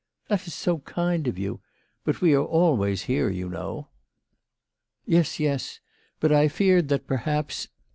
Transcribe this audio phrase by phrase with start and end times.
[0.29, 1.61] "That is so kind of you.
[2.03, 3.89] But we always are here, you know."
[5.05, 5.79] "Yes; yes.
[6.19, 7.67] But I feared that perhaps